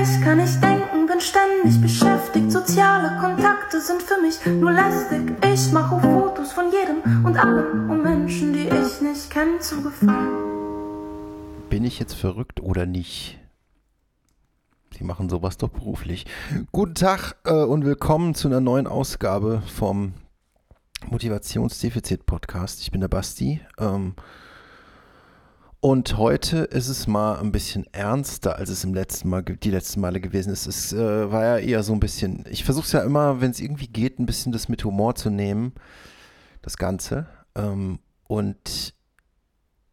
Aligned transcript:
Ich 0.00 0.20
kann 0.20 0.38
nicht 0.38 0.62
denken, 0.62 1.06
bin 1.08 1.20
ständig 1.20 1.80
beschäftigt. 1.80 2.52
Soziale 2.52 3.18
Kontakte 3.18 3.80
sind 3.80 4.00
für 4.00 4.20
mich 4.22 4.46
nur 4.46 4.70
lästig. 4.70 5.34
Ich 5.44 5.72
mache 5.72 6.00
Fotos 6.00 6.52
von 6.52 6.66
jedem 6.70 7.26
und 7.26 7.36
allem, 7.36 7.90
um 7.90 8.00
Menschen, 8.00 8.52
die 8.52 8.68
ich 8.68 9.00
nicht 9.00 9.28
kenne, 9.28 9.58
zu 9.58 9.82
gefallen. 9.82 11.66
Bin 11.68 11.82
ich 11.82 11.98
jetzt 11.98 12.14
verrückt 12.14 12.60
oder 12.60 12.86
nicht? 12.86 13.40
Sie 14.96 15.02
machen 15.02 15.28
sowas 15.28 15.56
doch 15.56 15.70
beruflich. 15.70 16.26
Guten 16.70 16.94
Tag 16.94 17.34
äh, 17.44 17.52
und 17.52 17.84
willkommen 17.84 18.36
zu 18.36 18.46
einer 18.46 18.60
neuen 18.60 18.86
Ausgabe 18.86 19.62
vom 19.66 20.14
Motivationsdefizit-Podcast. 21.08 22.82
Ich 22.82 22.92
bin 22.92 23.00
der 23.00 23.08
Basti. 23.08 23.60
Ähm, 23.78 24.14
und 25.80 26.16
heute 26.16 26.58
ist 26.58 26.88
es 26.88 27.06
mal 27.06 27.38
ein 27.38 27.52
bisschen 27.52 27.86
ernster, 27.92 28.56
als 28.56 28.68
es 28.68 28.82
im 28.82 28.94
letzten 28.94 29.28
Mal, 29.28 29.42
die 29.42 29.70
letzten 29.70 30.00
Male 30.00 30.20
gewesen 30.20 30.52
ist. 30.52 30.66
Es 30.66 30.92
äh, 30.92 31.30
war 31.30 31.44
ja 31.44 31.58
eher 31.58 31.82
so 31.82 31.92
ein 31.92 32.00
bisschen, 32.00 32.44
ich 32.50 32.64
versuche 32.64 32.86
es 32.86 32.92
ja 32.92 33.02
immer, 33.02 33.40
wenn 33.40 33.52
es 33.52 33.60
irgendwie 33.60 33.86
geht, 33.86 34.18
ein 34.18 34.26
bisschen 34.26 34.50
das 34.50 34.68
mit 34.68 34.84
Humor 34.84 35.14
zu 35.14 35.30
nehmen, 35.30 35.72
das 36.62 36.78
Ganze. 36.78 37.26
Ähm, 37.54 38.00
und 38.24 38.94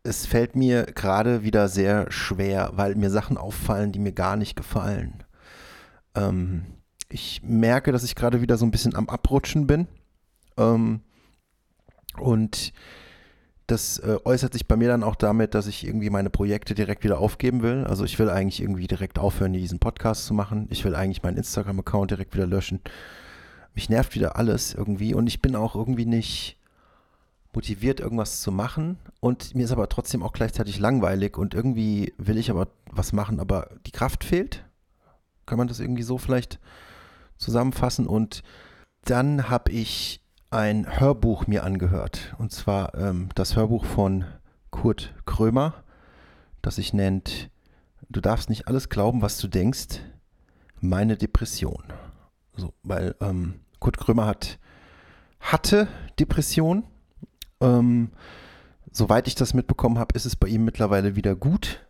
es 0.02 0.26
fällt 0.26 0.56
mir 0.56 0.86
gerade 0.86 1.44
wieder 1.44 1.68
sehr 1.68 2.12
schwer, 2.12 2.72
weil 2.74 2.96
mir 2.96 3.12
Sachen 3.12 3.38
auffallen, 3.38 3.92
die 3.92 4.00
mir 4.00 4.14
gar 4.14 4.38
nicht 4.38 4.56
gefallen. 4.56 5.24
Ähm, 6.16 6.66
ich 7.10 7.42
merke, 7.44 7.92
dass 7.92 8.04
ich 8.04 8.16
gerade 8.16 8.42
wieder 8.42 8.58
so 8.58 8.66
ein 8.66 8.72
bisschen 8.72 8.96
am 8.96 9.10
Abrutschen 9.10 9.68
bin. 9.68 9.88
Ähm, 10.58 11.02
und 12.18 12.74
das 13.68 13.98
äh, 14.00 14.18
äußert 14.24 14.54
sich 14.54 14.68
bei 14.68 14.76
mir 14.76 14.90
dann 14.90 15.04
auch 15.04 15.16
damit, 15.16 15.56
dass 15.56 15.68
ich 15.68 15.86
irgendwie 15.86 16.10
meine 16.10 16.30
Projekte 16.30 16.76
direkt 16.76 17.04
wieder 17.04 17.20
aufgeben 17.20 17.64
will. 17.64 17.84
Also 17.86 18.06
ich 18.06 18.20
will 18.20 18.30
eigentlich 18.30 18.62
irgendwie 18.62 18.88
direkt 18.88 19.18
aufhören, 19.18 19.54
diesen 19.54 19.80
Podcast 19.80 20.26
zu 20.26 20.34
machen. 20.34 20.68
Ich 20.70 20.86
will 20.86 20.96
eigentlich 20.96 21.24
meinen 21.24 21.38
Instagram-Account 21.38 22.12
direkt 22.12 22.36
wieder 22.36 22.46
löschen. 22.46 22.80
Mich 23.74 23.90
nervt 23.90 24.16
wieder 24.16 24.36
alles 24.36 24.74
irgendwie 24.74 25.14
und 25.14 25.28
ich 25.28 25.42
bin 25.42 25.56
auch 25.56 25.76
irgendwie 25.76 26.06
nicht 26.06 26.58
motiviert, 27.54 28.00
irgendwas 28.00 28.42
zu 28.42 28.52
machen. 28.52 29.00
Und 29.20 29.56
mir 29.56 29.66
ist 29.66 29.72
aber 29.72 29.90
trotzdem 29.90 30.22
auch 30.22 30.34
gleichzeitig 30.34 30.80
langweilig 30.80 31.38
und 31.38 31.54
irgendwie 31.54 32.14
will 32.18 32.38
ich 32.38 32.52
aber 32.52 32.68
was 32.92 33.14
machen, 33.14 33.40
aber 33.40 33.70
die 33.88 33.92
Kraft 33.92 34.24
fehlt. 34.24 34.64
Kann 35.46 35.58
man 35.58 35.68
das 35.68 35.80
irgendwie 35.80 36.04
so 36.04 36.18
vielleicht 36.18 36.60
zusammenfassen? 37.38 38.06
Und 38.06 38.44
dann 39.06 39.50
habe 39.50 39.72
ich 39.72 40.22
ein 40.50 41.00
Hörbuch 41.00 41.48
mir 41.48 41.64
angehört. 41.64 42.36
Und 42.38 42.52
zwar 42.52 42.96
ähm, 42.96 43.30
das 43.36 43.56
Hörbuch 43.56 43.86
von 43.86 44.26
Kurt 44.72 45.14
Krömer, 45.26 45.74
das 46.62 46.76
sich 46.76 46.94
nennt 46.94 47.50
Du 48.10 48.22
darfst 48.22 48.50
nicht 48.50 48.68
alles 48.68 48.90
glauben, 48.90 49.22
was 49.22 49.38
du 49.38 49.48
denkst. 49.48 50.00
Meine 50.80 51.18
Depression. 51.18 51.84
So, 52.56 52.74
weil 52.84 53.16
ähm, 53.20 53.62
Kurt 53.80 53.98
Krömer 53.98 54.26
hat, 54.26 54.60
hatte 55.40 55.88
Depression. 56.20 56.84
Ähm, 57.62 58.12
soweit 58.92 59.28
ich 59.28 59.36
das 59.36 59.54
mitbekommen 59.54 59.98
habe, 59.98 60.16
ist 60.16 60.26
es 60.26 60.36
bei 60.36 60.48
ihm 60.48 60.66
mittlerweile 60.66 61.16
wieder 61.16 61.36
gut. 61.36 61.86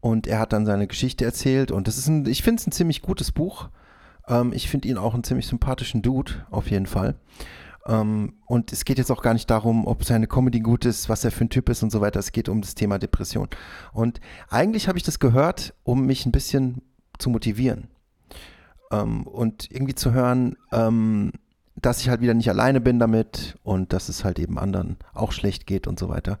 Und 0.00 0.26
er 0.26 0.38
hat 0.38 0.52
dann 0.52 0.66
seine 0.66 0.86
Geschichte 0.86 1.24
erzählt. 1.24 1.70
Und 1.70 1.88
das 1.88 1.98
ist 1.98 2.08
ein, 2.08 2.26
ich 2.26 2.42
finde 2.42 2.60
es 2.60 2.66
ein 2.66 2.72
ziemlich 2.72 3.02
gutes 3.02 3.32
Buch. 3.32 3.70
Ähm, 4.28 4.52
ich 4.52 4.68
finde 4.68 4.88
ihn 4.88 4.98
auch 4.98 5.14
einen 5.14 5.24
ziemlich 5.24 5.46
sympathischen 5.46 6.02
Dude, 6.02 6.46
auf 6.50 6.70
jeden 6.70 6.86
Fall. 6.86 7.16
Ähm, 7.86 8.34
und 8.46 8.72
es 8.72 8.84
geht 8.84 8.98
jetzt 8.98 9.10
auch 9.10 9.22
gar 9.22 9.32
nicht 9.32 9.50
darum, 9.50 9.86
ob 9.86 10.04
seine 10.04 10.26
Comedy 10.26 10.60
gut 10.60 10.84
ist, 10.84 11.08
was 11.08 11.24
er 11.24 11.30
für 11.30 11.44
ein 11.44 11.50
Typ 11.50 11.68
ist 11.68 11.82
und 11.82 11.90
so 11.90 12.00
weiter. 12.00 12.20
Es 12.20 12.32
geht 12.32 12.48
um 12.48 12.60
das 12.60 12.74
Thema 12.74 12.98
Depression. 12.98 13.48
Und 13.92 14.20
eigentlich 14.48 14.88
habe 14.88 14.98
ich 14.98 15.04
das 15.04 15.18
gehört, 15.18 15.74
um 15.82 16.06
mich 16.06 16.26
ein 16.26 16.32
bisschen 16.32 16.82
zu 17.18 17.30
motivieren. 17.30 17.88
Ähm, 18.90 19.26
und 19.26 19.70
irgendwie 19.70 19.94
zu 19.94 20.12
hören, 20.12 20.56
ähm, 20.72 21.32
dass 21.76 22.00
ich 22.00 22.08
halt 22.08 22.20
wieder 22.20 22.34
nicht 22.34 22.50
alleine 22.50 22.80
bin 22.80 22.98
damit 22.98 23.56
und 23.62 23.92
dass 23.92 24.08
es 24.08 24.24
halt 24.24 24.38
eben 24.38 24.58
anderen 24.58 24.98
auch 25.14 25.32
schlecht 25.32 25.66
geht 25.66 25.86
und 25.86 25.98
so 25.98 26.08
weiter. 26.08 26.38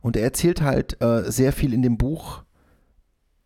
Und 0.00 0.16
er 0.16 0.22
erzählt 0.22 0.62
halt 0.62 1.02
äh, 1.02 1.30
sehr 1.30 1.52
viel 1.52 1.74
in 1.74 1.82
dem 1.82 1.98
Buch 1.98 2.44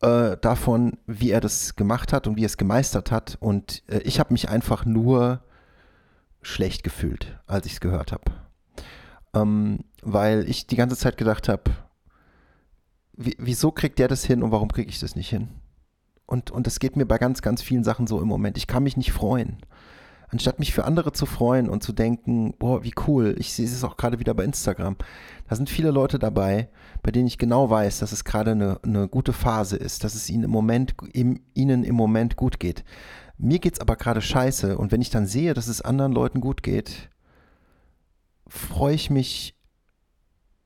äh, 0.01 0.37
davon, 0.41 0.99
wie 1.07 1.31
er 1.31 1.41
das 1.41 1.77
gemacht 1.77 2.13
hat 2.13 2.27
und 2.27 2.37
wie 2.37 2.45
er 2.45 2.47
es 2.47 2.57
gemeistert 2.57 3.11
hat. 3.11 3.37
Und 3.41 3.83
äh, 3.89 3.99
ich 3.99 4.21
habe 4.21 4.33
mich 4.33 4.49
einfach 4.49 4.85
nur 4.85 5.43
schlecht 6.43 6.83
gefühlt, 6.83 7.39
als 7.47 7.67
ich 7.67 7.75
es 7.75 7.81
gehört 7.81 8.13
habe. 8.13 8.25
Ähm, 9.35 9.85
weil 10.03 10.49
ich 10.49 10.67
die 10.67 10.77
ganze 10.77 10.97
Zeit 10.97 11.17
gedacht 11.17 11.49
habe, 11.49 11.71
wieso 13.17 13.71
kriegt 13.71 13.99
der 13.99 14.09
das 14.09 14.25
hin 14.25 14.43
und 14.43 14.51
warum 14.51 14.71
kriege 14.71 14.91
ich 14.91 14.99
das 14.99 15.17
nicht 15.17 15.31
hin? 15.31 15.49
Und, 16.27 16.51
und 16.51 16.67
das 16.67 16.81
geht 16.81 16.97
mir 16.97 17.07
bei 17.07 17.19
ganz, 17.19 17.43
ganz 17.43 17.63
vielen 17.63 17.85
Sachen 17.85 18.07
so 18.07 18.21
im 18.21 18.29
Moment. 18.29 18.57
Ich 18.57 18.67
kann 18.67 18.83
mich 18.83 18.97
nicht 18.97 19.13
freuen 19.13 19.59
anstatt 20.35 20.59
mich 20.59 20.75
für 20.75 20.85
andere 20.85 21.13
zu 21.13 21.27
freuen 21.27 21.69
und 21.69 21.85
zu 21.85 21.93
denken, 21.93 22.55
boah, 22.59 22.83
wie 22.83 22.93
cool, 23.07 23.37
ich 23.39 23.53
sehe 23.53 23.67
es 23.67 23.85
auch 23.85 23.97
gerade 23.97 24.19
wieder 24.19 24.35
bei 24.35 24.43
Instagram. 24.43 24.97
Da 25.49 25.55
sind 25.55 25.71
viele 25.71 25.93
Leute 25.93 26.19
dabei, 26.19 26.69
bei 27.05 27.13
denen 27.13 27.29
ich 27.29 27.39
genau 27.39 27.71
weiß, 27.71 28.01
dass 28.01 28.11
es 28.11 28.25
gerade 28.25 28.51
eine, 28.51 28.81
eine 28.83 29.07
gute 29.07 29.33
Phase 29.33 29.77
ist, 29.77 30.03
dass 30.03 30.17
es 30.17 30.29
ihnen 30.29 30.43
im 30.43 30.51
Moment, 30.51 30.97
im, 31.13 31.41
ihnen 31.55 31.85
im 31.85 31.95
Moment 31.95 32.35
gut 32.35 32.59
geht. 32.59 32.83
Mir 33.39 33.61
geht 33.61 33.75
es 33.75 33.81
aber 33.81 33.95
gerade 33.95 34.21
scheiße 34.21 34.77
und 34.77 34.91
wenn 34.91 35.01
ich 35.01 35.11
dann 35.11 35.29
sehe, 35.29 35.55
dass 35.55 35.69
es 35.69 35.83
anderen 35.83 36.11
Leuten 36.11 36.41
gut 36.41 36.65
geht, 36.65 37.11
freue 38.49 38.95
ich 38.97 39.11
mich. 39.11 39.55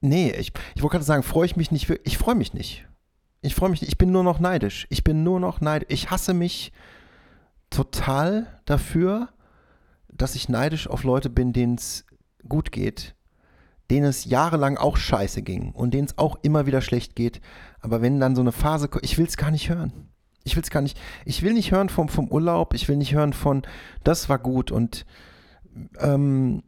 Nee, 0.00 0.31
ich, 0.31 0.53
ich 0.77 0.83
wollte 0.83 0.93
gerade 0.93 1.05
sagen, 1.05 1.23
freue 1.23 1.45
ich 1.45 1.56
mich 1.56 1.71
nicht. 1.71 1.91
Ich 2.05 2.17
freue 2.17 2.37
mich 2.37 2.55
nicht. 2.55 2.89
Ich 3.43 3.55
freue 3.55 3.69
mich 3.69 3.83
nicht. 3.83 3.91
Ich 3.91 3.99
bin 3.99 4.12
nur 4.12 4.25
noch 4.25 4.41
neidisch. 4.41 4.87
Ich 4.89 5.05
bin 5.05 5.25
nur 5.25 5.41
noch 5.41 5.61
neidisch. 5.61 5.89
Ich 5.91 6.11
hasse 6.11 6.33
mich 6.33 6.73
total 7.69 8.61
dafür, 8.65 9.29
dass 10.09 10.35
ich 10.35 10.49
neidisch 10.49 10.89
auf 10.89 11.05
Leute 11.05 11.31
bin, 11.31 11.53
denen 11.53 11.77
es 11.77 12.05
gut 12.49 12.73
geht, 12.73 13.15
denen 13.91 14.07
es 14.07 14.25
jahrelang 14.25 14.77
auch 14.77 14.97
scheiße 14.97 15.43
ging 15.43 15.73
und 15.73 15.93
denen 15.93 16.07
es 16.07 16.19
auch 16.19 16.39
immer 16.43 16.67
wieder 16.67 16.81
schlecht 16.81 17.17
geht. 17.17 17.41
Aber 17.81 18.03
wenn 18.03 18.21
dann 18.21 18.37
so 18.37 18.43
eine 18.43 18.53
Phase 18.53 18.89
kommt, 18.89 19.05
ich 19.05 19.19
will 19.19 19.27
es 19.27 19.37
gar 19.37 19.51
nicht 19.51 19.69
hören. 19.69 19.93
Ich 20.45 20.57
will 20.57 20.63
es 20.63 20.71
gar 20.71 20.81
nicht. 20.81 20.99
Ich 21.25 21.43
will 21.43 21.53
nicht 21.53 21.73
hören 21.73 21.89
vom, 21.89 22.09
vom 22.09 22.29
Urlaub, 22.29 22.75
ich 22.75 22.89
will 22.89 22.97
nicht 22.97 23.15
hören 23.15 23.33
von, 23.33 23.63
das 24.05 24.29
war 24.29 24.39
gut 24.39 24.71
und 24.71 25.05
ähm, 25.99 26.63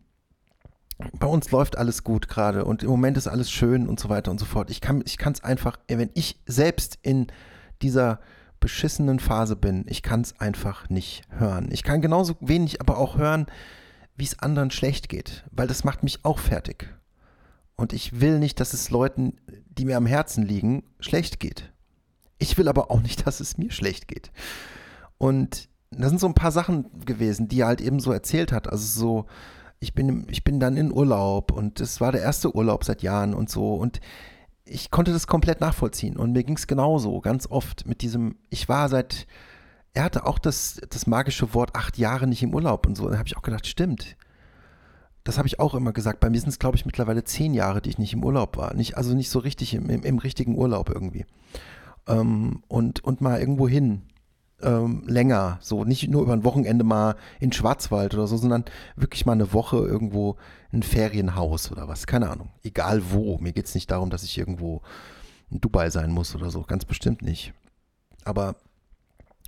bei 1.18 1.26
uns 1.26 1.50
läuft 1.50 1.78
alles 1.78 2.04
gut 2.04 2.28
gerade 2.28 2.64
und 2.64 2.82
im 2.82 2.90
Moment 2.90 3.16
ist 3.16 3.26
alles 3.26 3.50
schön 3.50 3.88
und 3.88 3.98
so 3.98 4.08
weiter 4.08 4.30
und 4.30 4.38
so 4.38 4.44
fort. 4.44 4.70
Ich 4.70 4.80
kann 4.80 5.02
es 5.06 5.44
einfach, 5.44 5.78
wenn 5.88 6.10
ich 6.14 6.40
selbst 6.46 6.98
in 7.02 7.28
dieser 7.80 8.20
beschissenen 8.60 9.18
Phase 9.18 9.56
bin, 9.56 9.84
ich 9.88 10.02
kann 10.02 10.20
es 10.20 10.38
einfach 10.38 10.88
nicht 10.88 11.22
hören. 11.30 11.70
Ich 11.72 11.82
kann 11.82 12.02
genauso 12.02 12.36
wenig 12.40 12.80
aber 12.80 12.98
auch 12.98 13.16
hören, 13.16 13.46
wie 14.16 14.24
es 14.24 14.38
anderen 14.38 14.70
schlecht 14.70 15.08
geht, 15.08 15.44
weil 15.50 15.66
das 15.66 15.82
macht 15.84 16.02
mich 16.02 16.24
auch 16.24 16.38
fertig. 16.38 16.94
Und 17.74 17.94
ich 17.94 18.20
will 18.20 18.38
nicht, 18.38 18.60
dass 18.60 18.74
es 18.74 18.90
Leuten, 18.90 19.38
die 19.70 19.86
mir 19.86 19.96
am 19.96 20.04
Herzen 20.04 20.44
liegen, 20.44 20.82
schlecht 21.00 21.40
geht. 21.40 21.72
Ich 22.38 22.58
will 22.58 22.68
aber 22.68 22.90
auch 22.90 23.00
nicht, 23.00 23.26
dass 23.26 23.40
es 23.40 23.56
mir 23.56 23.70
schlecht 23.70 24.06
geht. 24.06 24.30
Und 25.16 25.68
da 25.90 26.08
sind 26.08 26.20
so 26.20 26.26
ein 26.26 26.34
paar 26.34 26.52
Sachen 26.52 26.86
gewesen, 27.04 27.48
die 27.48 27.60
er 27.60 27.68
halt 27.68 27.80
eben 27.80 27.98
so 27.98 28.12
erzählt 28.12 28.52
hat. 28.52 28.68
Also 28.68 28.86
so, 28.86 29.26
ich 29.80 29.94
bin, 29.94 30.26
ich 30.30 30.44
bin 30.44 30.60
dann 30.60 30.76
in 30.76 30.92
Urlaub 30.92 31.52
und 31.52 31.80
es 31.80 32.00
war 32.00 32.12
der 32.12 32.22
erste 32.22 32.54
Urlaub 32.54 32.84
seit 32.84 33.02
Jahren 33.02 33.34
und 33.34 33.50
so. 33.50 33.74
Und 33.74 34.00
ich 34.70 34.90
konnte 34.90 35.12
das 35.12 35.26
komplett 35.26 35.60
nachvollziehen 35.60 36.16
und 36.16 36.32
mir 36.32 36.44
ging 36.44 36.56
es 36.56 36.66
genauso, 36.66 37.20
ganz 37.20 37.46
oft 37.50 37.86
mit 37.86 38.02
diesem, 38.02 38.36
ich 38.50 38.68
war 38.68 38.88
seit, 38.88 39.26
er 39.94 40.04
hatte 40.04 40.26
auch 40.26 40.38
das, 40.38 40.80
das 40.88 41.06
magische 41.06 41.52
Wort 41.54 41.74
acht 41.74 41.98
Jahre 41.98 42.26
nicht 42.26 42.42
im 42.42 42.54
Urlaub 42.54 42.86
und 42.86 42.96
so. 42.96 43.08
Da 43.08 43.18
habe 43.18 43.26
ich 43.26 43.36
auch 43.36 43.42
gedacht, 43.42 43.66
stimmt. 43.66 44.16
Das 45.24 45.36
habe 45.36 45.48
ich 45.48 45.58
auch 45.58 45.74
immer 45.74 45.92
gesagt. 45.92 46.20
Bei 46.20 46.30
mir 46.30 46.40
sind 46.40 46.48
es, 46.48 46.58
glaube 46.58 46.76
ich, 46.76 46.86
mittlerweile 46.86 47.24
zehn 47.24 47.52
Jahre, 47.52 47.82
die 47.82 47.90
ich 47.90 47.98
nicht 47.98 48.12
im 48.12 48.24
Urlaub 48.24 48.56
war. 48.56 48.72
Nicht, 48.74 48.96
also 48.96 49.14
nicht 49.14 49.28
so 49.28 49.40
richtig 49.40 49.74
im, 49.74 49.90
im, 49.90 50.02
im 50.02 50.18
richtigen 50.18 50.56
Urlaub 50.56 50.88
irgendwie. 50.88 51.26
Ähm, 52.06 52.62
und, 52.68 53.02
und 53.04 53.20
mal 53.20 53.40
irgendwo 53.40 53.68
hin 53.68 54.02
ähm, 54.62 55.02
länger, 55.06 55.58
so 55.60 55.84
nicht 55.84 56.08
nur 56.08 56.22
über 56.22 56.32
ein 56.32 56.44
Wochenende 56.44 56.84
mal 56.84 57.16
in 57.38 57.52
Schwarzwald 57.52 58.14
oder 58.14 58.26
so, 58.26 58.36
sondern 58.36 58.64
wirklich 58.96 59.26
mal 59.26 59.32
eine 59.32 59.52
Woche 59.52 59.76
irgendwo 59.76 60.36
ein 60.72 60.82
Ferienhaus 60.82 61.70
oder 61.70 61.88
was, 61.88 62.06
keine 62.06 62.30
Ahnung. 62.30 62.50
Egal 62.62 63.02
wo. 63.10 63.38
Mir 63.38 63.52
geht 63.52 63.66
es 63.66 63.74
nicht 63.74 63.90
darum, 63.90 64.10
dass 64.10 64.22
ich 64.22 64.38
irgendwo 64.38 64.82
in 65.50 65.60
Dubai 65.60 65.90
sein 65.90 66.10
muss 66.10 66.34
oder 66.34 66.50
so, 66.50 66.62
ganz 66.62 66.84
bestimmt 66.84 67.22
nicht. 67.22 67.52
Aber 68.24 68.56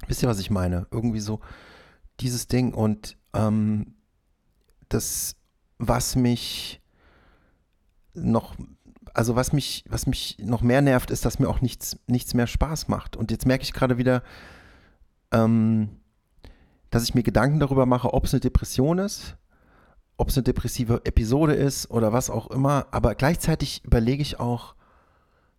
wisst 0.09 0.23
ihr, 0.23 0.29
was 0.29 0.41
ich 0.41 0.51
meine? 0.51 0.87
Irgendwie 0.91 1.21
so 1.21 1.41
dieses 2.21 2.49
Ding 2.49 2.75
und 2.75 3.17
ähm, 3.35 3.95
das, 4.89 5.37
was 5.79 6.17
mich 6.17 6.81
noch 8.15 8.57
also 9.15 9.37
was 9.37 9.53
mich, 9.53 9.85
was 9.89 10.07
mich 10.07 10.39
noch 10.41 10.63
mehr 10.63 10.81
nervt, 10.81 11.11
ist, 11.11 11.25
dass 11.25 11.39
mir 11.39 11.49
auch 11.49 11.61
nichts, 11.61 11.99
nichts 12.07 12.35
mehr 12.35 12.47
Spaß 12.47 12.89
macht. 12.89 13.17
Und 13.17 13.31
jetzt 13.31 13.47
merke 13.47 13.65
ich 13.65 13.73
gerade 13.73 13.99
wieder, 13.99 14.23
ähm, 15.33 15.89
dass 16.91 17.05
ich 17.05 17.15
mir 17.15 17.23
Gedanken 17.23 17.59
darüber 17.59 17.87
mache, 17.87 18.13
ob 18.13 18.25
es 18.25 18.35
eine 18.35 18.41
Depression 18.41 18.99
ist, 18.99 19.37
ob 20.17 20.29
es 20.29 20.37
eine 20.37 20.45
depressive 20.45 21.01
Episode 21.05 21.55
ist 21.55 21.91
oder 21.91 22.13
was 22.13 22.31
auch 22.31 22.51
immer. 22.51 22.87
Aber 22.91 23.15
gleichzeitig 23.15 23.85
überlege 23.85 24.23
ich 24.23 24.39
auch, 24.39 24.75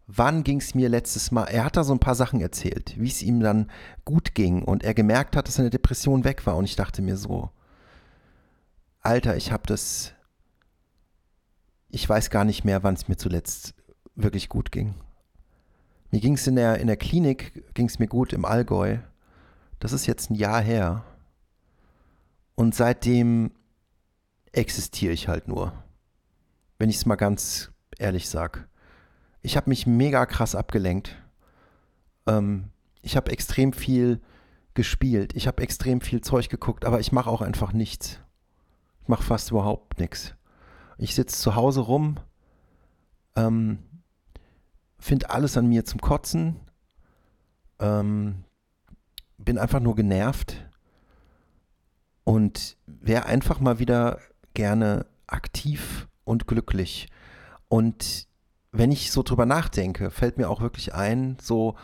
wann 0.07 0.43
ging 0.43 0.59
es 0.59 0.75
mir 0.75 0.89
letztes 0.89 1.31
Mal, 1.31 1.45
er 1.45 1.65
hat 1.65 1.75
da 1.75 1.83
so 1.83 1.93
ein 1.93 1.99
paar 1.99 2.15
Sachen 2.15 2.39
erzählt, 2.39 2.95
wie 2.97 3.07
es 3.07 3.23
ihm 3.23 3.39
dann 3.39 3.69
gut 4.05 4.35
ging 4.35 4.63
und 4.63 4.83
er 4.83 4.93
gemerkt 4.93 5.35
hat, 5.35 5.47
dass 5.47 5.55
seine 5.55 5.69
Depression 5.69 6.23
weg 6.23 6.45
war 6.45 6.55
und 6.55 6.65
ich 6.65 6.75
dachte 6.75 7.01
mir 7.01 7.17
so, 7.17 7.49
Alter, 8.99 9.35
ich 9.35 9.51
habe 9.51 9.63
das, 9.65 10.13
ich 11.89 12.07
weiß 12.07 12.29
gar 12.29 12.45
nicht 12.45 12.63
mehr, 12.63 12.83
wann 12.83 12.93
es 12.93 13.07
mir 13.07 13.17
zuletzt 13.17 13.73
wirklich 14.15 14.49
gut 14.49 14.71
ging. 14.71 14.95
Mir 16.11 16.19
ging 16.19 16.35
es 16.35 16.47
in 16.47 16.55
der, 16.55 16.79
in 16.79 16.87
der 16.87 16.97
Klinik, 16.97 17.73
ging 17.73 17.87
es 17.87 17.99
mir 17.99 18.07
gut 18.07 18.33
im 18.33 18.45
Allgäu. 18.45 18.99
Das 19.83 19.91
ist 19.91 20.05
jetzt 20.05 20.29
ein 20.29 20.35
Jahr 20.35 20.61
her. 20.61 21.03
Und 22.55 22.73
seitdem 22.73 23.51
existiere 24.53 25.11
ich 25.11 25.27
halt 25.27 25.49
nur. 25.49 25.73
Wenn 26.79 26.89
ich 26.89 26.95
es 26.95 27.05
mal 27.05 27.17
ganz 27.17 27.69
ehrlich 27.97 28.29
sage. 28.29 28.63
Ich 29.41 29.57
habe 29.57 29.69
mich 29.69 29.85
mega 29.85 30.25
krass 30.25 30.55
abgelenkt. 30.55 31.21
Ähm, 32.27 32.69
ich 33.01 33.17
habe 33.17 33.29
extrem 33.33 33.73
viel 33.73 34.21
gespielt. 34.73 35.35
Ich 35.35 35.47
habe 35.47 35.61
extrem 35.61 35.99
viel 35.99 36.21
Zeug 36.21 36.47
geguckt, 36.47 36.85
aber 36.85 37.01
ich 37.01 37.11
mache 37.11 37.29
auch 37.29 37.41
einfach 37.41 37.73
nichts. 37.73 38.21
Ich 39.01 39.09
mache 39.09 39.23
fast 39.23 39.51
überhaupt 39.51 39.99
nichts. 39.99 40.33
Ich 40.97 41.13
sitze 41.13 41.35
zu 41.35 41.55
Hause 41.55 41.81
rum, 41.81 42.21
ähm, 43.35 43.79
finde 44.97 45.29
alles 45.29 45.57
an 45.57 45.67
mir 45.67 45.83
zum 45.83 45.99
Kotzen, 45.99 46.61
ähm, 47.79 48.45
bin 49.45 49.57
einfach 49.57 49.79
nur 49.79 49.95
genervt 49.95 50.67
und 52.23 52.77
wäre 52.85 53.25
einfach 53.25 53.59
mal 53.59 53.79
wieder 53.79 54.19
gerne 54.53 55.05
aktiv 55.27 56.07
und 56.23 56.47
glücklich. 56.47 57.09
Und 57.67 58.27
wenn 58.71 58.91
ich 58.91 59.11
so 59.11 59.23
drüber 59.23 59.45
nachdenke, 59.45 60.11
fällt 60.11 60.37
mir 60.37 60.49
auch 60.49 60.61
wirklich 60.61 60.93
ein, 60.93 61.37
so, 61.41 61.75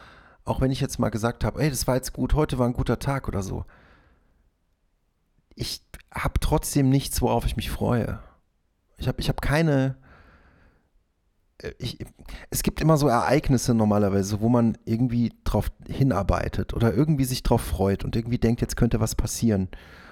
auch 0.43 0.61
wenn 0.61 0.71
ich 0.71 0.81
jetzt 0.81 0.99
mal 0.99 1.09
gesagt 1.09 1.43
habe, 1.43 1.61
ey, 1.61 1.69
das 1.69 1.87
war 1.87 1.95
jetzt 1.95 2.13
gut, 2.13 2.33
heute 2.33 2.57
war 2.57 2.67
ein 2.67 2.73
guter 2.73 2.99
Tag 2.99 3.27
oder 3.27 3.43
so. 3.43 3.65
Ich 5.55 5.83
habe 6.13 6.39
trotzdem 6.39 6.89
nichts, 6.89 7.21
worauf 7.21 7.45
ich 7.45 7.55
mich 7.55 7.69
freue. 7.69 8.19
Ich 8.97 9.07
habe 9.07 9.19
ich 9.19 9.29
hab 9.29 9.41
keine. 9.41 9.97
Äh, 11.61 11.71
ich, 11.77 11.99
es 12.49 12.63
gibt 12.63 12.81
immer 12.81 12.97
so 12.97 13.07
Ereignisse 13.07 13.73
normalerweise, 13.73 14.41
wo 14.41 14.49
man 14.49 14.77
irgendwie 14.85 15.33
drauf 15.43 15.71
hinarbeitet 15.87 16.73
oder 16.73 16.93
irgendwie 16.93 17.25
sich 17.25 17.43
drauf 17.43 17.61
freut 17.61 18.03
und 18.03 18.15
irgendwie 18.15 18.37
denkt, 18.37 18.61
jetzt 18.61 18.77
könnte 18.77 18.99
was 18.99 19.15
passieren. 19.15 19.69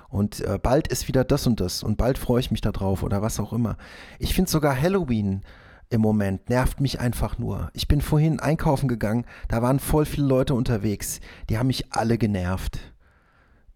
Und 0.09 0.39
äh, 0.41 0.57
bald 0.61 0.88
ist 0.88 1.07
wieder 1.07 1.23
das 1.23 1.47
und 1.47 1.59
das 1.59 1.83
und 1.83 1.97
bald 1.97 2.17
freue 2.17 2.39
ich 2.39 2.51
mich 2.51 2.61
darauf 2.61 3.03
oder 3.03 3.21
was 3.21 3.39
auch 3.39 3.51
immer. 3.51 3.77
Ich 4.19 4.33
finde 4.33 4.49
sogar 4.49 4.79
Halloween 4.79 5.41
im 5.89 6.01
Moment 6.01 6.49
nervt 6.49 6.81
mich 6.81 6.99
einfach 6.99 7.38
nur. 7.38 7.69
Ich 7.73 7.88
bin 7.88 8.01
vorhin 8.01 8.39
einkaufen 8.39 8.88
gegangen, 8.88 9.25
da 9.47 9.61
waren 9.61 9.79
voll 9.79 10.05
viele 10.05 10.27
Leute 10.27 10.53
unterwegs. 10.53 11.19
Die 11.49 11.57
haben 11.57 11.67
mich 11.67 11.91
alle 11.91 12.17
genervt. 12.17 12.79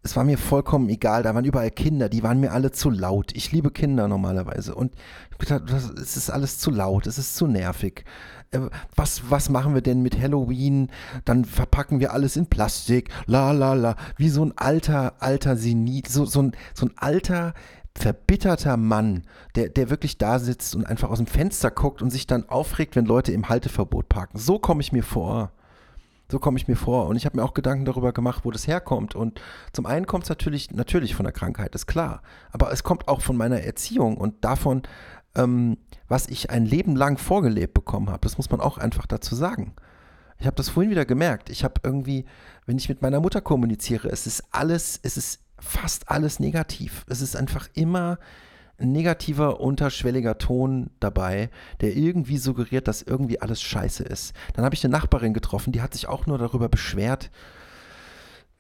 Es 0.03 0.15
war 0.15 0.24
mir 0.24 0.39
vollkommen 0.39 0.89
egal, 0.89 1.21
da 1.21 1.36
waren 1.36 1.45
überall 1.45 1.69
Kinder, 1.69 2.09
die 2.09 2.24
waren 2.24 2.39
mir 2.39 2.53
alle 2.53 2.71
zu 2.71 2.89
laut. 2.89 3.36
Ich 3.36 3.51
liebe 3.51 3.69
Kinder 3.69 4.07
normalerweise 4.07 4.74
und 4.74 4.95
es 5.39 6.18
ist 6.18 6.31
alles 6.31 6.57
zu 6.57 6.71
laut, 6.71 7.06
es 7.06 7.19
ist 7.19 7.36
zu 7.36 7.45
nervig. 7.45 8.03
Äh, 8.50 8.62
was, 8.95 9.30
was 9.30 9.50
machen 9.50 9.75
wir 9.75 9.81
denn 9.81 10.01
mit 10.01 10.19
Halloween? 10.19 10.89
Dann 11.24 11.45
verpacken 11.45 12.00
wir 12.00 12.13
alles 12.13 12.36
in 12.36 12.48
Plastik, 12.48 13.09
la 13.27 13.51
la 13.51 13.74
la, 13.74 13.95
wie 14.18 14.30
so 14.30 14.44
ein 14.44 14.57
alter, 14.57 15.21
alter 15.21 15.56
Senit, 15.56 16.07
so, 16.07 16.25
so, 16.25 16.42
ein, 16.42 16.56
so 16.74 16.88
ein 16.88 16.94
alter, 16.95 17.54
verbitterter 17.95 18.77
Mann, 18.77 19.24
der, 19.56 19.69
der 19.69 19.92
wirklich 19.92 20.18
da 20.18 20.39
sitzt 20.39 20.75
und 20.75 20.86
einfach 20.86 21.12
aus 21.12 21.18
dem 21.18 21.27
Fenster 21.27 21.69
guckt 21.69 22.01
und 22.01 22.09
sich 22.09 22.25
dann 22.25 22.50
aufregt, 22.50 22.95
wenn 22.95 23.06
Leute 23.06 23.33
im 23.33 23.50
Halteverbot 23.50 24.09
parken. 24.09 24.39
So 24.39 24.57
komme 24.57 24.81
ich 24.81 24.92
mir 24.92 25.04
vor. 25.04 25.51
So 26.31 26.39
komme 26.39 26.57
ich 26.57 26.68
mir 26.68 26.78
vor. 26.78 27.07
Und 27.07 27.18
ich 27.18 27.25
habe 27.25 27.38
mir 27.38 27.44
auch 27.44 27.54
Gedanken 27.54 27.83
darüber 27.83 28.13
gemacht, 28.13 28.45
wo 28.45 28.51
das 28.51 28.66
herkommt. 28.66 29.16
Und 29.16 29.42
zum 29.74 29.86
einen 29.86 30.07
kommt 30.07 30.24
es 30.24 30.30
natürlich, 30.30 30.72
natürlich 30.72 31.13
von 31.13 31.25
der 31.25 31.33
Krankheit, 31.33 31.75
ist 31.75 31.88
klar. 31.88 32.22
Aber 32.51 32.72
es 32.72 32.83
kommt 32.83 33.10
auch 33.10 33.22
von 33.22 33.36
meiner 33.36 33.62
Erziehung 33.62 34.18
und 34.18 34.45
davon, 34.45 34.83
ähm, 35.36 35.78
was 36.07 36.28
ich 36.28 36.50
ein 36.50 36.66
Leben 36.66 36.95
lang 36.95 37.18
vorgelebt 37.18 37.74
bekommen 37.74 38.10
habe. 38.10 38.22
Das 38.22 38.38
muss 38.38 38.50
man 38.50 38.62
auch 38.62 38.78
einfach 38.78 39.06
dazu 39.06 39.36
sagen. 39.36 39.74
Ich 40.39 40.48
habe 40.48 40.56
das 40.56 40.69
vorhin 40.69 40.89
wieder 40.89 41.06
gemerkt. 41.06 41.50
Ich 41.50 41.63
habe 41.63 41.81
irgendwie, 41.83 42.25
wenn 42.66 42.78
ich 42.78 42.89
mit 42.89 43.01
meiner 43.01 43.19
Mutter 43.19 43.42
kommuniziere, 43.42 44.10
es 44.10 44.25
ist 44.25 44.44
alles, 44.51 45.00
es 45.04 45.18
ist 45.18 45.42
fast 45.60 46.10
alles 46.10 46.39
negativ. 46.39 47.06
Es 47.10 47.22
ist 47.22 47.36
einfach 47.36 47.68
immer 47.74 48.18
negativer, 48.81 49.60
unterschwelliger 49.60 50.38
Ton 50.38 50.89
dabei, 51.00 51.50
der 51.81 51.95
irgendwie 51.95 52.38
suggeriert, 52.38 52.88
dass 52.88 53.01
irgendwie 53.01 53.42
alles 53.42 53.62
scheiße 53.62 54.04
ist. 54.04 54.33
Dann 54.54 54.66
habe 54.66 54.75
ich 54.75 54.83
eine 54.83 54.92
Nachbarin 54.92 55.33
getroffen, 55.33 55.72
die 55.72 55.81
hat 55.81 55.94
sich 55.94 56.07
auch 56.07 56.25
nur 56.25 56.38
darüber 56.38 56.69
beschwert, 56.69 57.31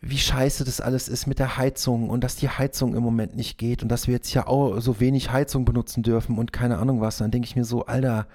wie 0.01 0.17
scheiße 0.17 0.63
das 0.63 0.81
alles 0.81 1.07
ist 1.07 1.27
mit 1.27 1.37
der 1.37 1.57
Heizung 1.57 2.09
und 2.09 2.23
dass 2.23 2.35
die 2.35 2.49
Heizung 2.49 2.95
im 2.95 3.03
Moment 3.03 3.35
nicht 3.35 3.59
geht 3.59 3.83
und 3.83 3.89
dass 3.89 4.07
wir 4.07 4.15
jetzt 4.15 4.33
ja 4.33 4.47
auch 4.47 4.79
so 4.81 4.99
wenig 4.99 5.31
Heizung 5.31 5.63
benutzen 5.63 6.01
dürfen 6.01 6.39
und 6.39 6.51
keine 6.51 6.79
Ahnung 6.79 7.01
was. 7.01 7.17
Dann 7.17 7.29
denke 7.29 7.47
ich 7.47 7.55
mir 7.55 7.65
so, 7.65 7.85
Alter, 7.85 8.25